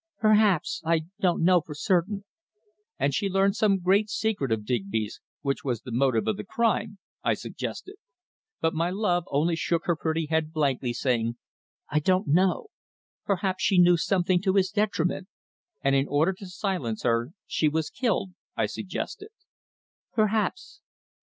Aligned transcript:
"Perhaps. 0.17 0.81
I 0.83 1.01
don't 1.19 1.43
know 1.43 1.61
for 1.61 1.75
certain." 1.75 2.25
"And 2.97 3.13
she 3.13 3.29
learned 3.29 3.55
some 3.55 3.77
great 3.77 4.09
secret 4.09 4.51
of 4.51 4.65
Digby's, 4.65 5.21
which 5.41 5.63
was 5.63 5.81
the 5.81 5.91
motive 5.91 6.27
of 6.27 6.37
the 6.37 6.43
crime," 6.43 6.97
I 7.23 7.35
suggested. 7.35 7.97
But 8.61 8.73
my 8.73 8.89
love 8.89 9.25
only 9.29 9.55
shook 9.55 9.85
her 9.85 9.95
pretty 9.95 10.25
head 10.25 10.51
blankly, 10.51 10.91
saying 10.91 11.37
"I 11.87 11.99
don't 11.99 12.27
know. 12.27 12.69
Perhaps 13.25 13.63
she 13.63 13.77
knew 13.77 13.95
something 13.95 14.41
to 14.41 14.55
his 14.55 14.71
detriment." 14.71 15.27
"And 15.83 15.93
in 15.95 16.07
order 16.07 16.33
to 16.33 16.47
silence 16.47 17.03
her, 17.03 17.33
she 17.45 17.69
was 17.69 17.91
killed," 17.91 18.31
I 18.57 18.65
suggested. 18.65 19.29
"Perhaps." 20.15 20.81